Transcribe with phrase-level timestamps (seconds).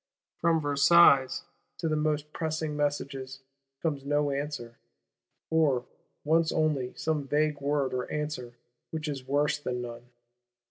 [0.39, 1.43] From Versailles,
[1.77, 3.41] to the most pressing messages,
[3.83, 4.79] comes no answer;
[5.51, 5.85] or
[6.23, 8.55] once only some vague word of answer
[8.89, 10.09] which is worse than none.